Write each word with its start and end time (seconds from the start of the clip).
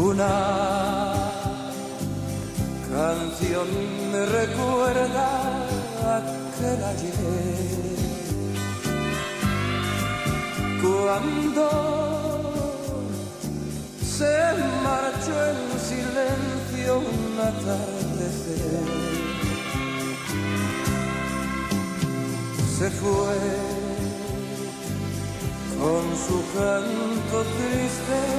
Una 0.00 1.14
canción 2.90 3.68
me 4.10 4.24
recuerda 4.24 5.26
aquel 6.16 6.84
ayer. 6.84 7.98
Cuando 10.80 11.66
se 14.16 14.36
marchó 14.82 15.36
en 15.52 15.60
silencio 15.90 16.90
un 17.00 17.38
atardecer. 17.38 18.86
Se 22.78 22.88
fue 22.90 23.38
con 25.78 26.04
su 26.26 26.38
canto 26.56 27.36
triste 27.54 28.29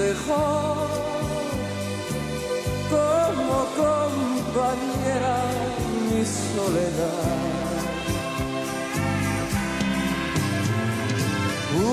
Dejó 0.00 0.76
como 2.90 3.58
compañera 3.76 5.36
mi 6.08 6.24
soledad. 6.24 7.40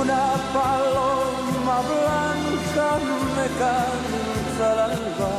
Una 0.00 0.26
paloma 0.54 1.76
blanca 1.90 2.88
me 3.36 3.46
canta 3.62 4.64
al 4.72 4.78
alba. 4.92 5.34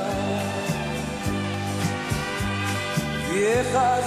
Viejas 3.33 4.05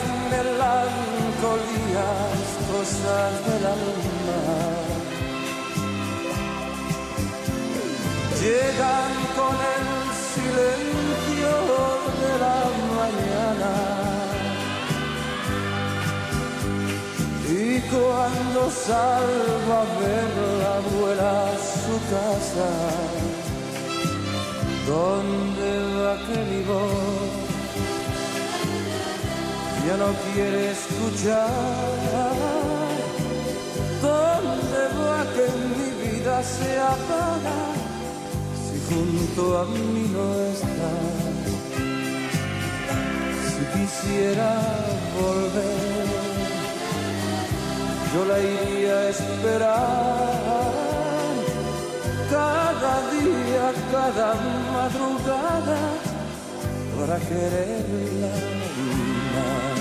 melancolías, 1.42 2.46
cosas 2.70 3.32
del 3.46 3.66
alma. 3.66 4.40
Llegan 8.40 9.12
con 9.36 9.56
el 9.74 9.86
silencio 10.34 11.54
de 12.22 12.32
la 12.44 12.60
mañana. 13.00 13.72
Y 17.48 17.80
cuando 17.90 18.70
salva 18.70 19.78
a 19.80 20.00
verla 20.00 20.74
vuela 20.96 21.32
a 21.46 21.56
su 21.58 21.94
casa, 22.14 22.70
donde 24.86 25.70
va 25.98 26.14
que 26.26 26.38
mi 26.50 26.62
voz 26.64 27.31
ya 29.86 29.96
no 29.96 30.10
quiere 30.24 30.70
escuchar, 30.70 31.48
donde 34.02 34.82
va 34.98 35.20
que 35.34 35.46
mi 35.74 35.88
vida 36.02 36.42
se 36.42 36.70
apaga, 36.78 37.60
si 38.64 38.76
junto 38.88 39.58
a 39.58 39.64
mí 39.66 40.10
no 40.12 40.26
está, 40.54 40.92
si 43.52 43.62
quisiera 43.78 44.50
volver 45.20 46.22
yo 48.14 48.26
la 48.26 48.38
iría 48.38 48.92
a 48.92 49.08
esperar 49.08 50.72
cada 52.30 52.94
día, 53.10 53.72
cada 53.90 54.34
madrugada 54.74 55.78
para 56.98 57.18
quererla 57.18 58.32
más. 59.34 59.71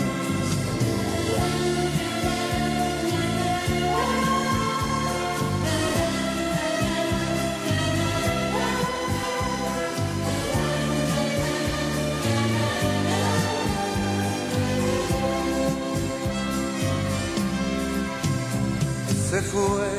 Fue 19.52 19.92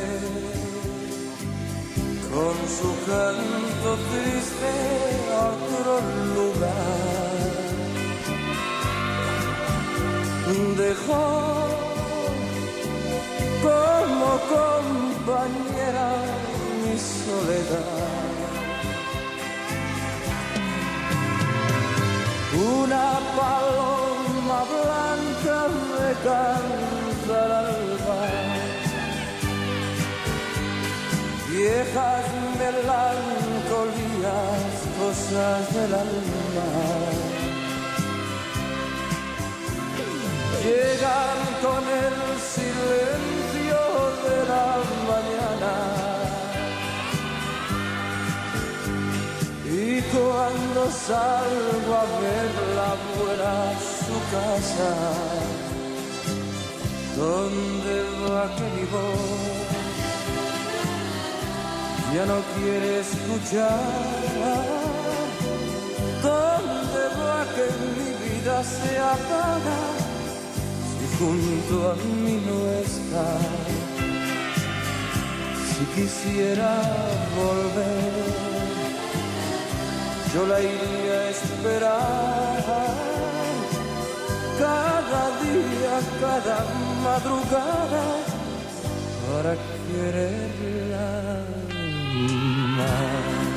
con 2.33 2.57
su 2.77 2.91
canto 3.05 3.89
triste 4.11 4.73
a 5.31 5.41
otro 5.53 5.93
lugar. 6.37 7.53
Dejó 10.77 11.33
como 13.63 14.31
compañera 14.57 16.09
mi 16.83 16.97
soledad. 16.99 18.33
Una 22.55 23.09
paloma 23.37 24.61
blanca 24.73 25.57
me 25.99 26.11
melancolías, 32.59 33.13
cosas 34.99 35.75
del 35.75 35.93
alma. 35.95 36.69
Llegan 40.65 41.41
con 41.65 41.83
el 42.05 42.17
silencio 42.55 43.81
de 44.27 44.39
la 44.53 44.69
mañana. 45.11 45.75
Y 49.65 50.03
cuando 50.15 50.81
salgo 50.91 51.93
a 51.95 52.05
verla 52.21 52.91
fuera 53.15 53.51
a 53.71 53.73
su 54.05 54.17
casa, 54.35 54.93
donde 57.17 57.95
va 58.25 58.45
que 58.57 58.67
mi 58.77 58.85
voz 58.87 59.62
ya 62.15 62.27
no 62.27 62.41
quiere 62.55 63.01
escuchar. 63.01 63.81
¿Dónde 66.23 67.03
va 67.19 67.39
que 67.55 67.67
mi 67.83 68.09
vida 68.25 68.57
se 68.63 68.99
apaga 68.99 69.81
si 70.93 71.07
junto 71.19 71.75
a 71.91 71.95
mí 71.97 72.35
no 72.47 72.59
está? 72.87 73.29
Si 75.69 75.85
quisiera 75.97 76.73
volver, 77.41 78.13
yo 80.35 80.47
la 80.47 80.61
iría 80.61 81.15
a 81.15 81.31
esperar. 81.31 82.65
Cada 84.59 85.25
día, 85.43 85.95
cada 86.21 86.59
madrugada, 87.03 88.05
para 89.27 89.53
quererla. 89.89 91.72
man. 92.13 93.52